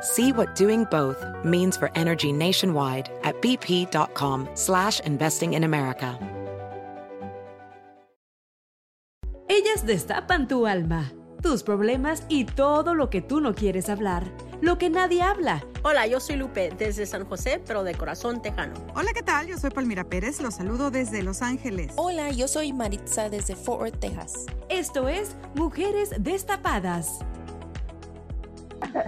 [0.00, 6.18] See what doing both means for energy nationwide at bp.com slash investing in America.
[9.48, 11.10] Ellas destapan tu alma,
[11.42, 14.24] tus problemas y todo lo que tú no quieres hablar,
[14.60, 15.64] lo que nadie habla.
[15.82, 18.74] Hola, yo soy Lupe desde San José, pero de corazón tejano.
[18.94, 19.46] Hola, ¿qué tal?
[19.46, 21.92] Yo soy Palmira Pérez, los saludo desde Los Ángeles.
[21.96, 24.46] Hola, yo soy Maritza desde Fort Worth, Texas.
[24.68, 27.20] Esto es Mujeres Destapadas.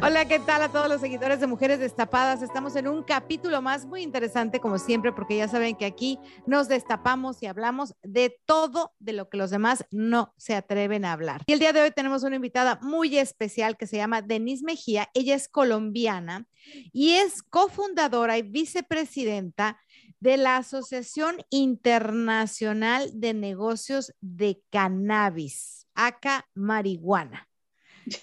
[0.02, 2.42] Hola, ¿qué tal a todos los seguidores de Mujeres Destapadas?
[2.42, 6.68] Estamos en un capítulo más muy interesante, como siempre, porque ya saben que aquí nos
[6.68, 11.42] destapamos y hablamos de todo de lo que los demás no se atreven a hablar.
[11.46, 15.08] Y el día de hoy tenemos una invitada muy especial que se llama Denise Mejía.
[15.14, 16.46] Ella es colombiana
[16.92, 19.78] y es cofundadora y vicepresidenta
[20.18, 27.50] de la Asociación Internacional de Negocios de Cannabis, ACA Marihuana.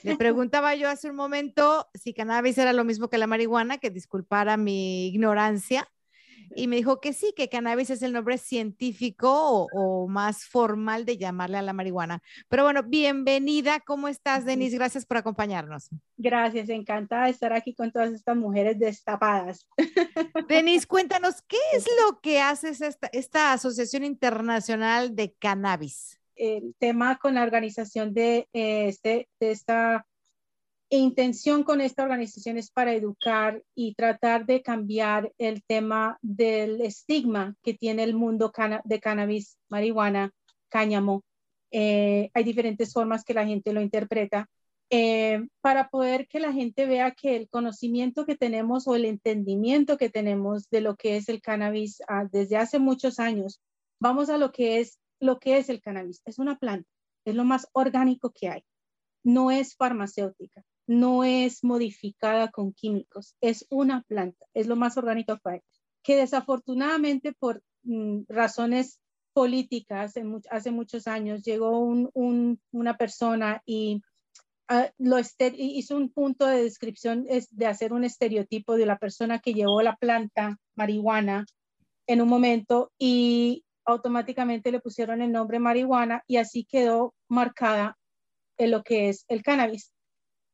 [0.03, 3.89] Le preguntaba yo hace un momento si cannabis era lo mismo que la marihuana, que
[3.89, 5.87] disculpara mi ignorancia.
[6.55, 11.05] Y me dijo que sí, que cannabis es el nombre científico o, o, más formal
[11.05, 12.21] de llamarle a la marihuana.
[12.47, 13.81] Pero bueno, bienvenida.
[13.81, 14.77] ¿Cómo estás, Denise?
[14.77, 15.89] Gracias por acompañarnos.
[16.15, 19.67] Gracias, encantada de estar aquí con todas estas mujeres destapadas.
[20.47, 26.17] Denise, cuéntanos, ¿qué es lo que hace esta, esta Asociación Internacional de Cannabis?
[26.37, 30.05] El tema con la organización de, este, de esta
[30.89, 37.55] intención con esta organización es para educar y tratar de cambiar el tema del estigma
[37.61, 38.51] que tiene el mundo
[38.85, 40.31] de cannabis, marihuana,
[40.69, 41.23] cáñamo.
[41.71, 44.47] Eh, hay diferentes formas que la gente lo interpreta.
[44.89, 49.97] Eh, para poder que la gente vea que el conocimiento que tenemos o el entendimiento
[49.97, 53.59] que tenemos de lo que es el cannabis ah, desde hace muchos años,
[53.99, 56.21] vamos a lo que es lo que es el cannabis.
[56.25, 56.89] Es una planta,
[57.25, 58.63] es lo más orgánico que hay.
[59.23, 65.37] No es farmacéutica, no es modificada con químicos, es una planta, es lo más orgánico
[65.43, 65.61] que hay.
[66.03, 68.99] Que desafortunadamente por mm, razones
[69.33, 70.15] políticas
[70.49, 74.01] hace muchos años llegó una persona y
[74.71, 79.37] uh, lo hizo un punto de descripción es de hacer un estereotipo de la persona
[79.37, 81.45] que llevó la planta marihuana
[82.07, 87.97] en un momento y automáticamente le pusieron el nombre marihuana y así quedó marcada
[88.57, 89.93] en lo que es el cannabis.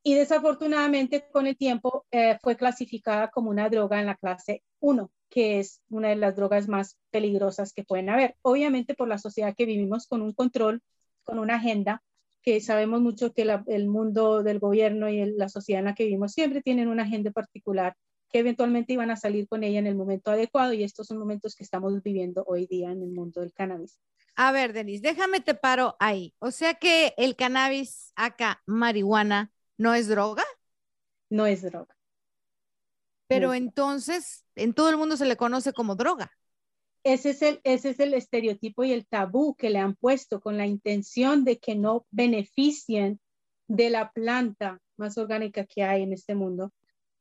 [0.04, 5.12] Y desafortunadamente con el tiempo eh, fue clasificada como una droga en la clase 1,
[5.30, 8.36] que es una de las drogas más peligrosas que pueden haber.
[8.42, 10.82] Obviamente por la sociedad que vivimos con un control,
[11.24, 12.04] con una agenda,
[12.44, 16.34] que sabemos mucho que el mundo del gobierno y la sociedad en la que vivimos
[16.34, 17.96] siempre tienen una agenda particular
[18.34, 21.56] que eventualmente iban a salir con ella en el momento adecuado y estos son momentos
[21.56, 24.00] que estamos viviendo hoy día en el mundo del cannabis.
[24.36, 26.34] A ver, Denise, déjame te paro ahí.
[26.40, 30.44] O sea que el cannabis acá, marihuana, ¿no es droga?
[31.30, 31.96] No es droga.
[33.28, 36.32] Pero no es entonces, en todo el mundo se le conoce como droga.
[37.04, 40.58] Ese es, el, ese es el estereotipo y el tabú que le han puesto con
[40.58, 43.20] la intención de que no beneficien
[43.68, 46.74] de la planta más orgánica que hay en este mundo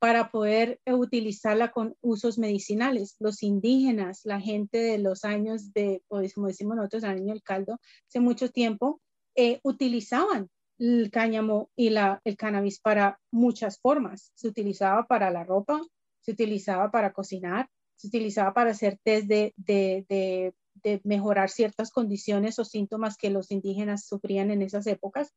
[0.02, 3.14] para poder utilizarla con usos medicinales.
[3.20, 7.78] Los indígenas, la gente de los años de, pues, como decimos nosotros, año del caldo,
[8.08, 9.00] hace mucho tiempo,
[9.36, 10.48] eh, utilizaban
[10.80, 11.94] el cáñamo y
[12.24, 14.32] el cannabis para muchas formas.
[14.34, 15.80] Se utilizaba para la ropa,
[16.20, 21.92] se utilizaba para cocinar, se utilizaba para hacer test de, de, de, de mejorar ciertas
[21.92, 25.32] condiciones o síntomas que los indígenas sufrían en esas épocas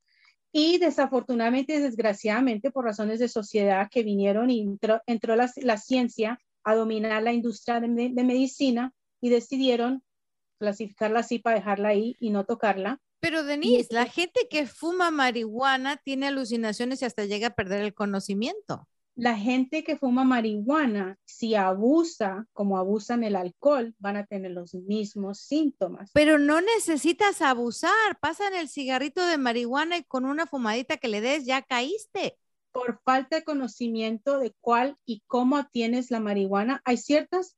[0.57, 6.39] y desafortunadamente, desgraciadamente, por razones de sociedad que vinieron y entró, entró la, la, ciencia
[6.63, 10.01] a dominar la industria de, de, medicina y decidieron
[10.57, 13.01] clasificarla así para dejarla ahí y no tocarla.
[13.19, 17.93] Pero Denise, la gente que fuma marihuana tiene alucinaciones y hasta llega a perder el
[17.93, 18.87] conocimiento.
[19.15, 24.73] La gente que fuma marihuana, si abusa como abusan el alcohol, van a tener los
[24.73, 26.11] mismos síntomas.
[26.13, 31.21] Pero no necesitas abusar, pasan el cigarrito de marihuana y con una fumadita que le
[31.21, 32.37] des ya caíste.
[32.73, 37.55] Por falta de conocimiento de cuál y cómo tienes la marihuana, hay ciertas,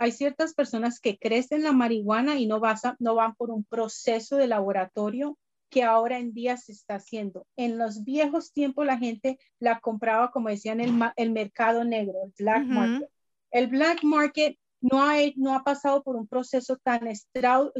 [0.00, 2.60] hay ciertas personas que crecen la marihuana y no,
[2.98, 5.38] no van por un proceso de laboratorio
[5.70, 7.46] que ahora en día se está haciendo.
[7.56, 12.32] En los viejos tiempos la gente la compraba, como decían, el, el mercado negro, el
[12.38, 13.10] black market.
[13.50, 17.00] El black market no ha, no ha pasado por un proceso tan,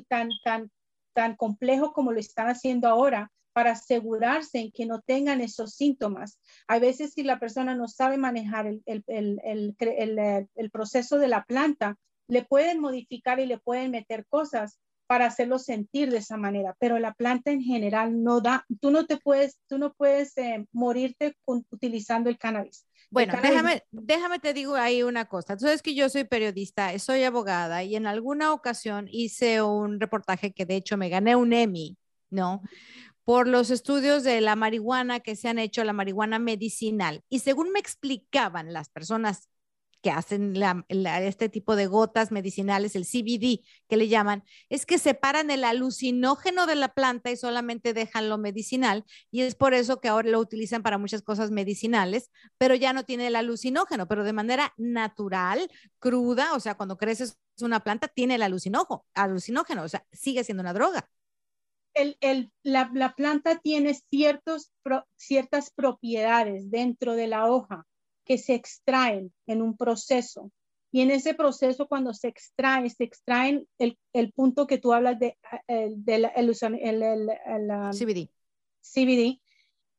[0.09, 0.71] tan, tan,
[1.13, 6.39] tan complejo como lo están haciendo ahora para asegurarse en que no tengan esos síntomas.
[6.69, 9.77] A veces si la persona no sabe manejar el, el, el,
[10.55, 11.97] el proceso de la planta,
[12.29, 16.99] le pueden modificar y le pueden meter cosas para hacerlo sentir de esa manera, pero
[16.99, 21.37] la planta en general no da, tú no te puedes, tú no puedes eh, morirte
[21.47, 22.87] utilizando el cannabis.
[23.11, 25.57] Bueno, déjame, déjame te digo ahí una cosa.
[25.57, 30.53] Tú sabes que yo soy periodista, soy abogada y en alguna ocasión hice un reportaje
[30.53, 31.97] que de hecho me gané un Emmy,
[32.31, 32.63] ¿no?
[33.25, 37.23] Por los estudios de la marihuana que se han hecho, la marihuana medicinal.
[37.29, 39.49] Y según me explicaban las personas
[40.07, 40.55] que hacen
[40.89, 46.67] este tipo de gotas medicinales, el CBD que le llaman, es que separan el alucinógeno
[46.67, 49.05] de la planta y solamente dejan lo medicinal.
[49.33, 53.05] Y es por eso que ahora lo utilizan para muchas cosas medicinales, pero ya no
[53.05, 55.69] tiene el alucinógeno, pero de manera natural,
[55.99, 60.61] cruda, o sea, cuando creces una planta, tiene el alucinógeno, alucinógeno o sea, sigue siendo
[60.61, 61.11] una droga.
[61.95, 64.71] El, el, la, la, planta tiene ciertos,
[65.17, 67.85] ciertas propiedades dentro de la hoja
[68.27, 70.51] que se extraen en un proceso.
[70.91, 75.19] Y en ese proceso, cuando se extrae, se extraen el, el punto que tú hablas
[75.19, 75.39] de,
[75.69, 76.55] el, el, el,
[77.93, 78.29] CBD.
[78.83, 79.41] CBD.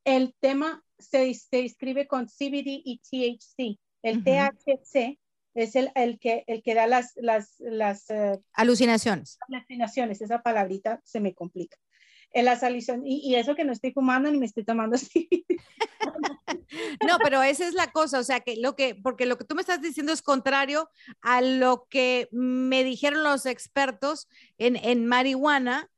[0.03, 3.79] El tema se, se escribe con CBD y THC.
[4.03, 5.19] El THC
[5.53, 9.37] es el, el, que, el que da las, las, las uh, alucinaciones.
[9.47, 11.77] Alucinaciones, esa palabrita se me complica.
[12.31, 15.45] En la salición, y, y, eso que no estoy fumando ni me estoy tomando CBD.
[17.07, 19.55] No, pero esa es la cosa, o sea, que lo que, porque lo que tú
[19.55, 20.89] me estás diciendo es contrario
[21.21, 24.27] a lo que me dijeron los expertos
[24.57, 25.89] en, en marihuana,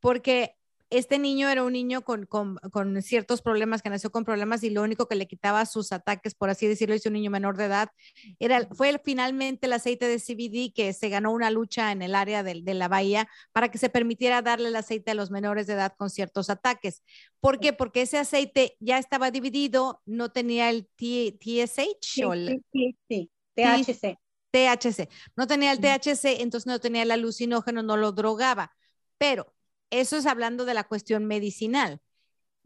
[0.00, 0.57] porque
[0.90, 4.82] este niño era un niño con, con, ciertos problemas, que nació con problemas y lo
[4.82, 7.90] único que le quitaba sus ataques, por así decirlo, es un niño menor de edad,
[8.38, 12.42] era, fue finalmente el aceite de CBD que se ganó una lucha en el área
[12.42, 15.74] de, de, la bahía para que se permitiera darle el aceite a los menores de
[15.74, 17.02] edad con ciertos ataques.
[17.40, 17.72] ¿Por qué?
[17.72, 23.30] Porque ese aceite ya estaba dividido, no tenía el TSH sí, o el, sí, sí,
[23.54, 24.18] THC.
[24.50, 25.08] THC.
[25.36, 28.72] No tenía el THC, entonces no tenía el alucinógeno, no lo drogaba.
[29.18, 29.54] Pero
[29.90, 32.00] eso es hablando de la cuestión medicinal.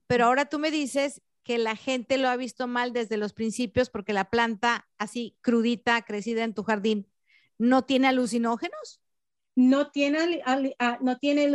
[0.06, 3.90] Pero ahora tú me dices que la gente lo ha visto mal desde los principios
[3.90, 7.08] porque la planta así crudita, crecida en tu jardín,
[7.58, 9.00] no tiene alucinógenos.
[9.54, 10.42] No tiene,
[11.00, 11.48] no tiene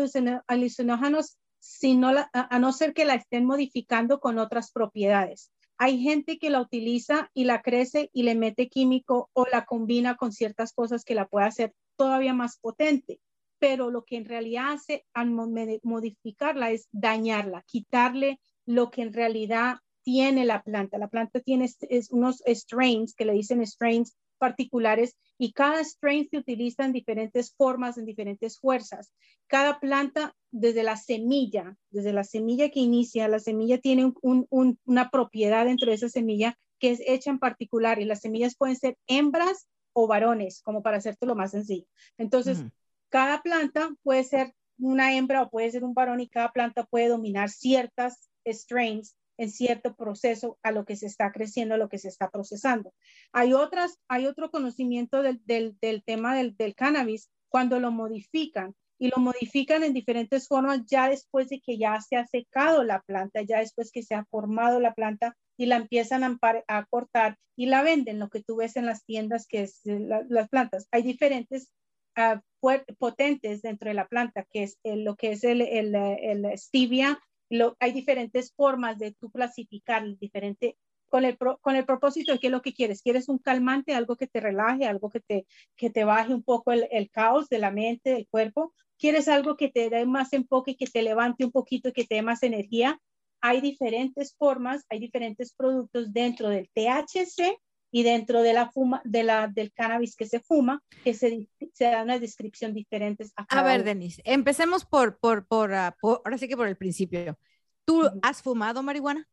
[0.47, 5.51] alucinógenos sino a no ser que la estén modificando con otras propiedades.
[5.77, 10.15] Hay gente que la utiliza y la crece y le mete químico o la combina
[10.15, 13.19] con ciertas cosas que la puede hacer todavía más potente
[13.59, 19.77] pero lo que en realidad hace al modificarla es dañarla, quitarle lo que en realidad
[20.03, 20.97] tiene la planta.
[20.97, 21.69] La planta tiene
[22.11, 27.97] unos strains, que le dicen strains particulares, y cada strain se utiliza en diferentes formas,
[27.97, 29.11] en diferentes fuerzas.
[29.47, 35.65] Cada planta, desde la semilla, desde la semilla que inicia, la semilla tiene una propiedad
[35.65, 39.67] dentro de esa semilla que es hecha en particular, y las semillas pueden ser hembras
[39.93, 41.87] o varones, como para hacerte lo más sencillo.
[42.19, 42.63] Entonces,
[43.09, 47.07] cada planta puede ser una hembra o puede ser un varón y cada planta puede
[47.07, 51.99] dominar ciertas strains en cierto proceso a lo que se está creciendo, a lo que
[51.99, 52.93] se está procesando.
[53.31, 59.09] Hay otras, hay otro conocimiento del, del, tema del, del, cannabis cuando lo modifican y
[59.09, 63.43] lo modifican en diferentes formas ya después de que ya se ha secado la planta,
[63.43, 67.83] ya después que se ha formado la planta y la empiezan a, cortar y la
[67.83, 70.87] venden, lo que tú ves en las tiendas que es la, las plantas.
[70.91, 71.71] Hay diferentes
[72.17, 72.39] uh,
[72.97, 77.19] potentes dentro de la planta, que es lo que es el, el, el stevia.
[77.49, 80.75] Lo, hay diferentes formas de tú clasificar diferente
[81.09, 83.01] con el, con el propósito de qué es lo que quieres.
[83.01, 85.45] ¿Quieres un calmante, algo que te relaje, algo que te,
[85.75, 88.73] que te baje un poco el, el caos de la mente, del cuerpo?
[88.97, 92.21] ¿Quieres algo que te dé más enfoque, que te levante un poquito, que te dé
[92.21, 92.99] más energía?
[93.39, 97.57] Hay diferentes formas, hay diferentes productos dentro del THC
[97.91, 101.85] y dentro de la fuma, de la, del cannabis que se fuma, que se, se
[101.85, 103.25] da una descripción diferente.
[103.35, 107.37] A, ver, Denise, empecemos por, por, por, uh, por, ahora sí que por el principio.
[107.85, 109.27] ¿Tú has fumado marihuana?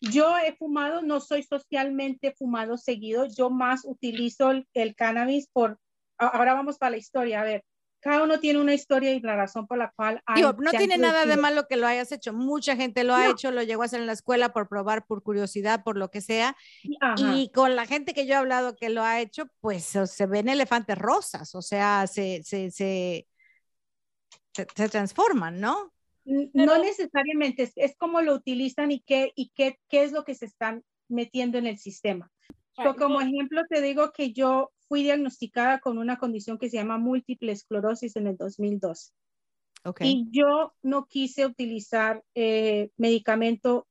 [0.00, 5.78] Yo he fumado, no soy socialmente fumado seguido, yo más utilizo el, el cannabis por,
[6.18, 7.64] ahora vamos para la historia, a ver,
[8.02, 10.98] cada uno tiene una historia y la razón por la cual hay, Digo, no tiene
[10.98, 12.32] nada de malo que lo hayas hecho.
[12.32, 15.22] Mucha gente lo ha hecho, lo llegó a hacer en la escuela por probar, por
[15.22, 16.56] curiosidad, por lo que sea.
[17.00, 17.36] Ajá.
[17.36, 20.48] Y con la gente que yo he hablado que lo ha hecho, pues se ven
[20.48, 23.28] elefantes rosas, o sea, se, se, se,
[24.52, 25.92] se, se transforman, ¿no?
[26.24, 30.34] no necesariamente, es, es, como lo utilizan y, qué, y qué, qué es lo que
[30.34, 32.30] se están metiendo en el sistema.
[32.74, 36.98] So, como ejemplo, te digo que yo fui diagnosticada con una condición que se llama
[36.98, 39.14] múltiple esclerosis en el 2002.
[39.84, 40.06] Okay.
[40.06, 43.86] Y yo no quise utilizar eh, medicamento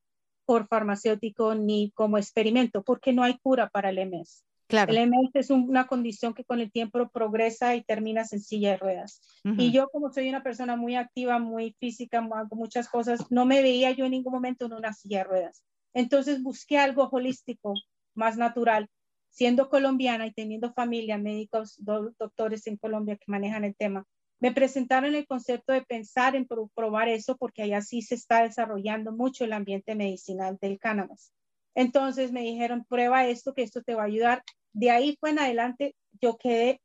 [0.45, 4.43] por farmacéutico ni como experimento porque no hay cura para el MS.
[4.67, 4.93] Claro.
[4.93, 8.69] El MS es un, una condición que con el tiempo progresa y termina en silla
[8.69, 9.21] de ruedas.
[9.43, 9.55] Uh -huh.
[9.57, 13.63] Y yo como soy una persona muy activa, muy física, hago muchas cosas, no me
[13.63, 15.63] veía yo en ningún momento en una silla de ruedas.
[15.95, 17.73] Entonces busqué algo holístico,
[18.13, 18.87] más natural.
[19.31, 24.05] Siendo colombiana y teniendo familia, médicos, do, doctores en Colombia que manejan el tema,
[24.39, 29.11] me presentaron el concepto de pensar en probar eso porque allá sí se está desarrollando
[29.11, 31.31] mucho el ambiente medicinal del cannabis.
[31.75, 34.43] Entonces me dijeron, prueba esto, que esto te va a ayudar.
[34.73, 36.81] De ahí fue en adelante, yo quedé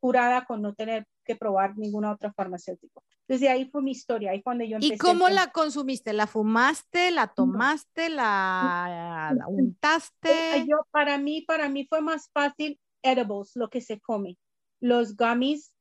[0.00, 3.00] curada con no tener que probar ninguna otra farmacéutica.
[3.22, 4.94] Entonces, de ahí fue mi historia, ahí cuando yo empecé.
[4.94, 6.12] ¿Y cómo la consumiste?
[6.12, 7.10] ¿La fumaste?
[7.10, 8.08] ¿La tomaste?
[8.08, 10.66] ¿La, ¿La, untaste?
[10.66, 14.36] Yo, para mí, para mí fue más fácil edibles, lo que se come.
[14.80, 15.72] Los gummies,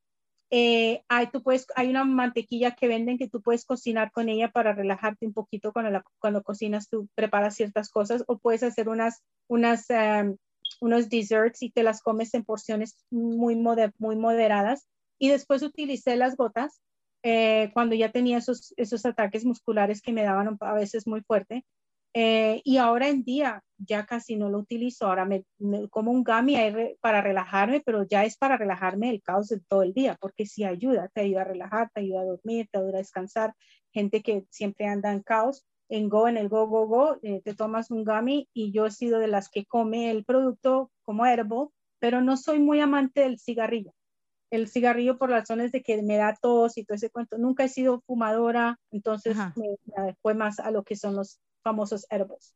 [0.52, 4.52] eh, hay, tú puedes, hay una mantequilla que venden que tú puedes cocinar con ella
[4.52, 8.88] para relajarte un poquito cuando, la, cuando cocinas, tú preparas ciertas cosas o puedes hacer
[8.88, 10.38] unas, unas um,
[10.80, 14.88] unos desserts y te las comes en porciones muy, moder muy moderadas.
[15.20, 16.82] Y después utilicé las gotas
[17.24, 21.66] eh, cuando ya tenía esos, esos ataques musculares que me daban a veces muy fuerte.
[22.13, 25.08] Eh, y ahora en día ya casi no lo utilizo.
[25.08, 29.22] Ahora me, me como un gummy re, para relajarme, pero ya es para relajarme el
[29.22, 32.25] caos de todo el día, porque sí ayuda, te ayuda a relajar, te ayuda a
[32.25, 33.56] dormir, te ayuda a descansar.
[33.94, 37.54] Gente que siempre anda en caos, en Go, en el Go, Go, Go, eh, te
[37.54, 41.70] tomas un gummy y yo he sido de las que come el producto como herbal,
[42.00, 43.94] pero no soy muy amante del cigarrillo
[44.51, 47.38] el cigarrillo por razones de que me da tos y todo ese cuento.
[47.38, 52.05] Nunca he sido fumadora, entonces me, me, fue más a lo que son los famosos
[52.10, 52.53] herbos.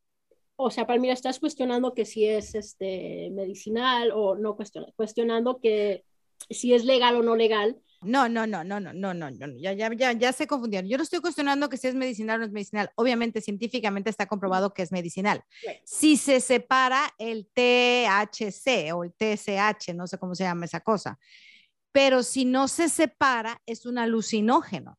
[0.57, 6.05] O sea, Palmira, estás cuestionando que si es este, medicinal o no cuestionando, cuestionando que
[6.49, 7.77] si es legal o no legal.
[8.01, 10.89] No, no, no, no, no, no, no, no, ya, ya, ya, ya se confundieron.
[10.89, 12.91] Yo no estoy cuestionando que si es medicinal o no es medicinal.
[12.95, 15.43] Obviamente, científicamente está comprobado que es medicinal.
[15.83, 21.19] Si se separa el THC o el TSH, no sé cómo se llama esa cosa,
[21.95, 24.97] pero si no se separa, es un alucinógeno.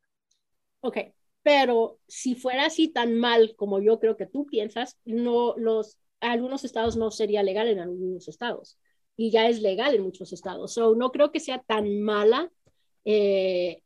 [0.81, 0.97] Ok,
[1.43, 6.65] pero si fuera así tan mal como yo creo que tú piensas, no, los, algunos
[6.65, 8.79] estados no sería legal en algunos estados
[9.15, 10.73] y ya es legal en muchos estados.
[10.73, 12.49] So, no creo que sea tan mala
[13.05, 13.83] eh,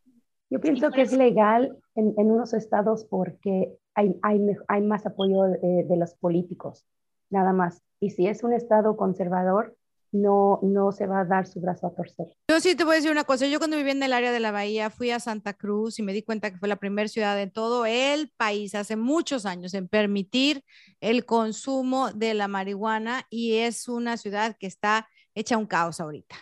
[0.50, 4.40] Yo pienso que es legal en, en unos estados porque hay, hay,
[4.70, 6.86] hay más apoyo de, de, los políticos,
[7.30, 7.82] nada más.
[8.00, 9.76] Y si es un estado conservador,
[10.12, 12.28] no, no se va a dar su brazo a torcer.
[12.50, 13.48] Yo sí te voy a decir una cosa.
[13.48, 16.14] Yo cuando viví en el área de la Bahía fui a Santa Cruz y me
[16.14, 19.88] di cuenta que fue la primera ciudad en todo el país hace muchos años en
[19.88, 20.64] permitir
[21.00, 26.36] el consumo de la marihuana y es una ciudad que está hecha un caos ahorita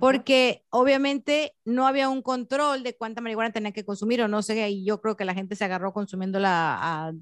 [0.00, 4.68] porque obviamente no había un control de cuánta marihuana tenía que consumir o no sé,
[4.68, 7.12] y yo creo que la gente se agarró consumiéndola a,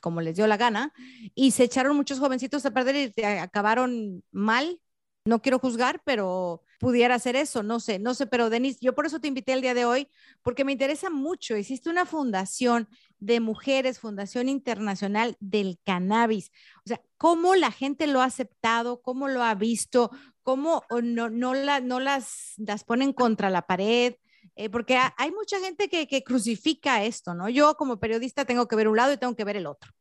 [0.00, 0.92] como les dio la gana
[1.34, 4.80] y se echaron muchos jovencitos a perder y acabaron mal.
[5.24, 9.06] No quiero juzgar, pero pudiera hacer eso, no sé, no sé, pero Denise, yo por
[9.06, 10.08] eso te invité el día de hoy,
[10.42, 11.56] porque me interesa mucho.
[11.56, 12.88] Hiciste una fundación
[13.20, 16.50] de mujeres, Fundación Internacional del Cannabis.
[16.78, 19.00] O sea, ¿cómo la gente lo ha aceptado?
[19.00, 20.10] ¿Cómo lo ha visto?
[20.42, 24.16] ¿Cómo no, no, la, no las, las ponen contra la pared?
[24.56, 27.48] Eh, porque hay mucha gente que, que crucifica esto, ¿no?
[27.48, 29.92] Yo como periodista tengo que ver un lado y tengo que ver el otro.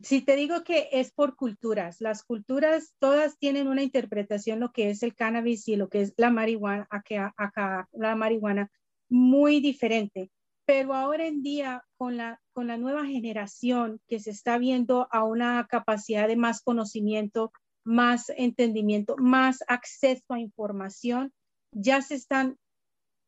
[0.00, 4.90] Si te digo que es por culturas, las culturas todas tienen una interpretación lo que
[4.90, 8.70] es el cannabis y lo que es la marihuana, acá, acá la marihuana
[9.08, 10.30] muy diferente.
[10.64, 15.24] Pero ahora en día, con la, con la nueva generación que se está viendo a
[15.24, 17.52] una capacidad de más conocimiento,
[17.84, 21.32] más entendimiento, más acceso a información,
[21.72, 22.56] ya se están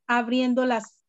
[0.07, 1.00] abriendo las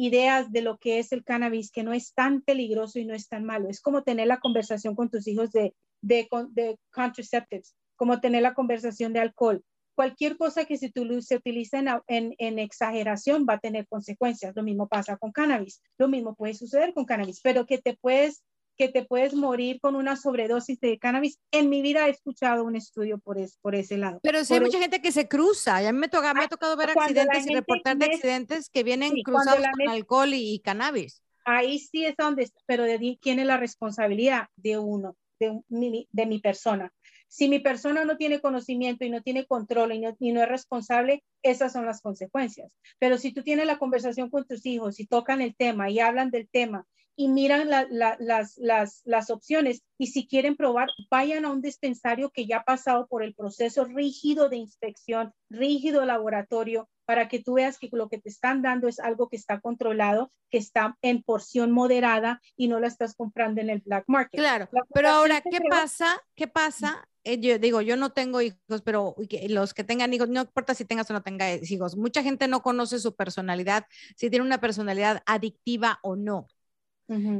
[0.00, 3.28] ideas de lo que es el cannabis, que no es tan peligroso y no es
[3.28, 3.68] tan malo.
[3.68, 8.54] Es como tener la conversación con tus hijos de, de, de contraceptives, como tener la
[8.54, 9.62] conversación de alcohol.
[9.94, 10.90] Cualquier cosa que se,
[11.20, 14.56] se utilice en, en, en, exageración va a tener consecuencias.
[14.56, 15.82] Lo mismo pasa con cannabis.
[15.98, 18.42] Lo mismo puede suceder con cannabis, pero que te puedes
[18.80, 21.38] que te puedes morir con una sobredosis de cannabis.
[21.50, 24.20] En mi vida he escuchado un estudio por, por ese lado.
[24.22, 25.82] Pero sí hay mucha gente que se cruza.
[25.82, 28.70] Y a mí me, toca, me ha ah, tocado ver accidentes y reportar de accidentes
[28.70, 31.22] que vienen cruzados con alcohol y, cannabis.
[31.44, 36.38] Ahí sí es donde, pero de quién es la responsabilidad de uno, de, de mi
[36.38, 36.90] persona.
[37.28, 40.48] Si mi persona no tiene conocimiento y no tiene control y no, y no, es
[40.48, 42.72] responsable, esas son las consecuencias.
[42.98, 46.30] Pero si tú tienes la conversación con tus hijos y tocan el tema y hablan
[46.30, 46.86] del tema
[47.16, 52.58] y miran las, las, opciones y si quieren probar, vayan a un dispensario que ya
[52.58, 57.88] ha pasado por el proceso rígido de inspección, rígido laboratorio, para que tú veas que
[57.92, 62.40] lo que te están dando es algo que está controlado, que está en porción moderada
[62.56, 64.40] y no la estás comprando en el black market.
[64.40, 66.22] Claro, pero ahora, ¿qué pasa?
[66.34, 67.06] ¿Qué pasa?
[67.24, 69.14] Eh, yo digo, yo no tengo hijos, pero
[69.48, 72.62] los que tengan hijos, no importa si tengas o no tengas hijos, mucha gente no
[72.62, 73.86] conoce su personalidad,
[74.16, 76.46] si tiene una personalidad adictiva o no.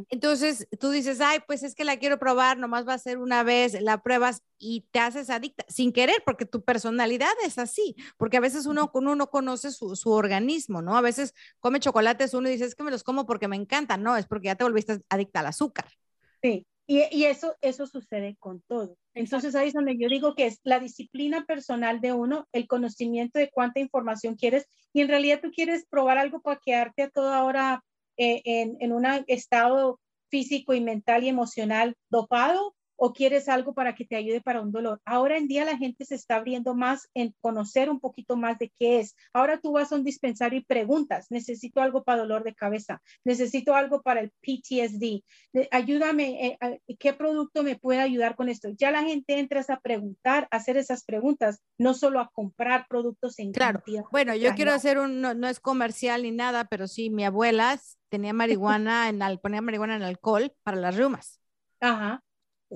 [0.09, 3.45] Entonces tú dices, ay, pues es que la quiero probar, nomás va a ser una
[3.45, 8.39] vez, la pruebas y te haces adicta sin querer, porque tu personalidad es así, porque
[8.39, 10.97] a veces uno, uno conoce su, su organismo, ¿no?
[10.97, 14.03] A veces come chocolates uno y dice, es que me los como porque me encantan,
[14.03, 15.87] no, es porque ya te volviste adicta al azúcar.
[16.43, 18.97] Sí, y, y eso, eso sucede con todo.
[19.15, 23.39] Entonces ahí es donde yo digo que es la disciplina personal de uno, el conocimiento
[23.39, 27.45] de cuánta información quieres y en realidad tú quieres probar algo para quedarte a toda
[27.45, 27.85] hora
[28.21, 29.99] en, en un estado
[30.29, 34.73] físico y mental y emocional dopado o quieres algo para que te ayude para un
[34.73, 35.01] dolor.
[35.07, 38.71] Ahora en día la gente se está abriendo más en conocer un poquito más de
[38.79, 39.17] qué es.
[39.33, 43.75] Ahora tú vas a un dispensario y preguntas, necesito algo para dolor de cabeza, necesito
[43.75, 45.23] algo para el PTSD,
[45.71, 48.69] ayúdame, eh, ¿qué producto me puede ayudar con esto?
[48.77, 53.39] Ya la gente entra a preguntar, a hacer esas preguntas, no solo a comprar productos
[53.39, 53.83] en claro.
[54.13, 57.81] Bueno, yo quiero hacer un, no, es comercial ni nada, pero sí, mi abuela
[58.11, 58.33] tenía
[58.79, 61.41] marihuana, en, ponía marihuana en alcohol para las rumas.
[61.81, 62.23] Ajá.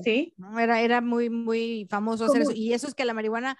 [0.03, 0.35] Sí.
[0.59, 2.53] Era, era muy, muy famoso hacer eso.
[2.55, 3.57] Y eso es que la marihuana,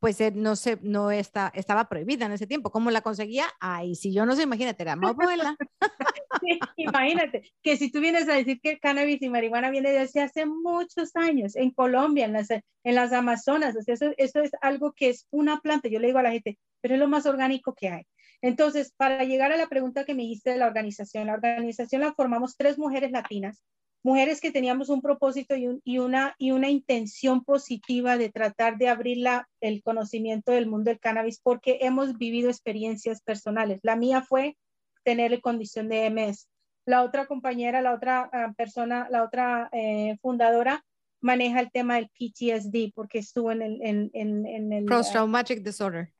[0.00, 2.70] pues eh, no sé, no está, estaba prohibida en ese tiempo.
[2.70, 3.46] ¿Cómo la conseguía?
[3.60, 5.56] Ay, si yo no sé, imagínate, era mi abuela.
[6.76, 10.46] imagínate, que si tú vienes a decir que el cannabis y marihuana viene desde hace
[10.46, 14.92] muchos años, en Colombia, en las, en las Amazonas, o sea, eso, eso es algo
[14.92, 15.88] que es una planta.
[15.88, 18.02] Yo le digo a la gente, pero es lo más orgánico que hay.
[18.42, 22.12] Entonces, para llegar a la pregunta que me hiciste de la organización, la organización la
[22.12, 23.62] formamos tres mujeres latinas
[24.06, 29.26] mujeres que teníamos un propósito y, una, intención positiva de tratar de abrir
[29.60, 33.80] el conocimiento del mundo del cannabis porque hemos vivido experiencias personales.
[33.82, 34.56] La mía fue
[35.02, 36.46] tener condición de MS.
[36.86, 40.84] La otra compañera, la otra ah, persona, la otra eh, fundadora
[41.20, 43.80] maneja el tema del PTSD porque estuvo en el...
[43.82, 46.12] En, en, el Post-traumatic disorder.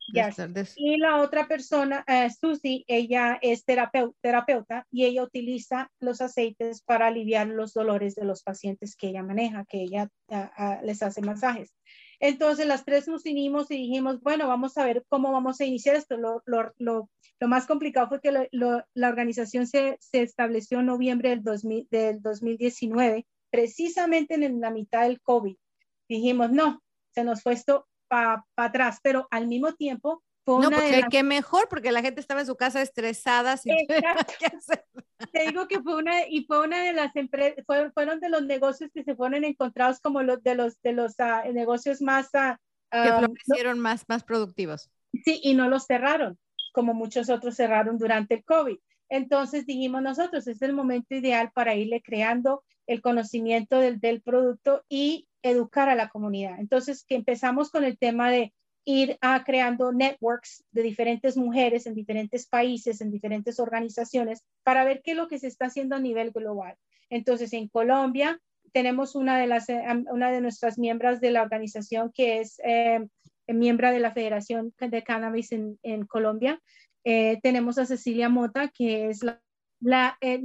[0.76, 7.08] Y la otra persona, uh, Susie, ella es terapeuta, y ella utiliza los aceites para
[7.08, 11.22] aliviar los dolores de los pacientes que ella maneja, que ella ah, ah, les hace
[11.22, 11.74] masajes.
[12.20, 15.96] Entonces las tres nos unimos y dijimos, bueno, vamos a ver cómo vamos a iniciar
[15.96, 16.16] esto.
[16.16, 21.30] Lo, lo, lo, lo más complicado fue que la organización se, se, estableció en noviembre
[21.30, 25.56] del, 2000, del 2019 precisamente en la mitad del COVID,
[26.08, 26.82] dijimos, no,
[27.14, 31.68] se nos fue esto para atrás, pero al mismo tiempo fue no, porque que mejor,
[31.68, 33.56] porque la gente estaba en su casa estresada.
[33.56, 33.74] Sin
[35.32, 37.64] Te digo que fue una, y fue una de las empresas,
[37.94, 41.52] fueron, de los negocios que se fueron encontrados como los de los, de los uh,
[41.52, 42.26] negocios más...
[42.26, 42.56] Uh,
[42.92, 44.90] que florecieron más, más productivos.
[45.24, 46.38] Sí, y no los cerraron,
[46.72, 48.76] como muchos otros cerraron durante el COVID.
[49.08, 54.84] Entonces dijimos nosotros, es el momento ideal para irle creando el conocimiento del, del producto
[54.88, 56.58] y educar a la comunidad.
[56.58, 58.52] Entonces, que empezamos con el tema de
[58.84, 65.02] ir a creando networks de diferentes mujeres en diferentes países, en diferentes organizaciones, para ver
[65.02, 66.76] qué es lo que se está haciendo a nivel global.
[67.10, 68.40] Entonces, en Colombia
[68.72, 73.06] tenemos una de, las, eh, una de nuestras miembros de la organización que es eh,
[73.48, 76.60] miembro de la Federación de Cannabis en, en Colombia.
[77.04, 79.40] Eh, tenemos a Cecilia Mota, que es la
[79.80, 80.40] la, eh,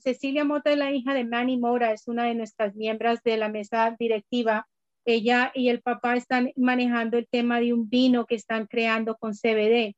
[0.00, 3.48] Cecilia Mota es la hija de Manny Mora, es una de nuestras miembros de la
[3.48, 4.66] mesa directiva.
[5.04, 9.32] Ella y el papá están manejando el tema de un vino que están creando con
[9.34, 9.94] CBD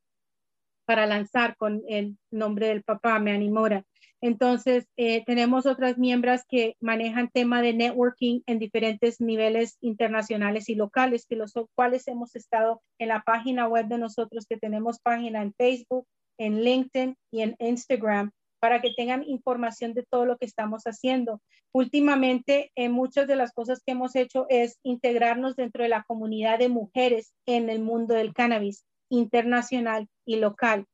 [0.87, 3.85] para lanzar con el nombre del papá, Manny Mora.
[4.21, 10.75] Entonces, eh, tenemos otras miembros que manejan tema de networking en diferentes niveles internacionales y
[10.75, 15.43] locales, que los cuales hemos estado en la página web de nosotros, que tenemos página
[15.43, 16.07] en Facebook,
[16.39, 18.31] en LinkedIn y en Instagram
[18.64, 21.42] para que tengan información de todo lo que estamos haciendo.
[21.70, 26.59] Últimamente, eh, muchas de las cosas que hemos hecho es integrarnos dentro de la comunidad
[26.59, 30.87] de mujeres en el mundo del cannabis internacional y local.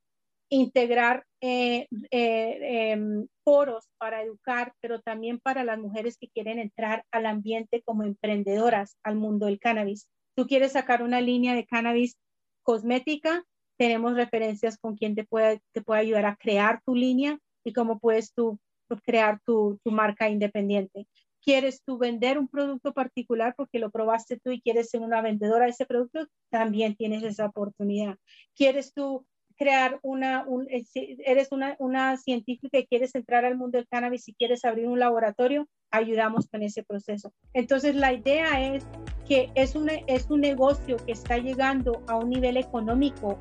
[0.52, 7.04] integrar eh, eh, em, foros para educar, pero también para las mujeres que quieren entrar
[7.12, 10.08] al ambiente como emprendedoras al mundo del cannabis.
[10.34, 12.16] Tú quieres sacar una línea de cannabis
[12.64, 13.44] cosmética,
[13.78, 17.98] tenemos referencias con quien te puede, te puede ayudar a crear tu línea y cómo
[17.98, 18.58] puedes tú
[19.04, 21.06] crear tu, tu marca independiente.
[21.42, 25.64] ¿Quieres tú vender un producto particular porque lo probaste tú y quieres ser una vendedora
[25.64, 26.26] de ese producto?
[26.50, 28.16] También tienes esa oportunidad.
[28.54, 29.24] ¿Quieres tú
[29.60, 34.26] crear una, un, eh, eres una, una científica y quieres entrar al mundo del cannabis
[34.26, 37.30] y quieres abrir un laboratorio, ayudamos con ese proceso.
[37.52, 38.86] Entonces, la idea es
[39.28, 43.38] que es un, es un negocio que está llegando a un nivel económico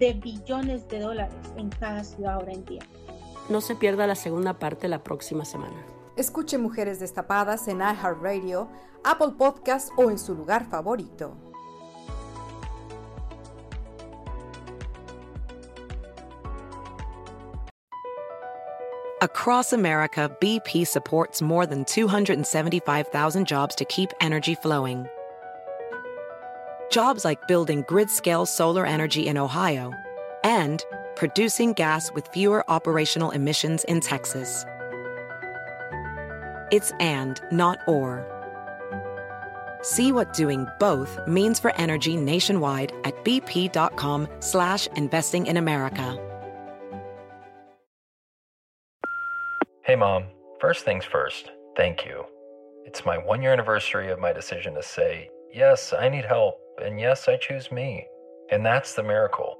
[0.00, 2.82] de billones de dólares en cada ciudad ahora en día.
[3.50, 5.84] No se pierda la segunda parte la próxima semana.
[6.16, 8.68] Escuche Mujeres Destapadas en iHeartRadio,
[9.02, 11.36] Apple Podcast o en su lugar favorito.
[19.20, 25.06] Across America, BP supports more than 275,000 jobs to keep energy flowing.
[26.90, 29.92] Jobs like building grid-scale solar energy in Ohio
[30.44, 30.84] and
[31.20, 34.64] producing gas with fewer operational emissions in Texas.
[36.72, 38.24] It's and, not or.
[39.82, 46.16] See what doing both means for energy nationwide at bp.com slash investing in America.
[49.84, 50.24] Hey mom,
[50.58, 52.24] first things first, thank you.
[52.86, 56.98] It's my one year anniversary of my decision to say, yes, I need help, and
[56.98, 58.06] yes, I choose me.
[58.50, 59.59] And that's the miracle.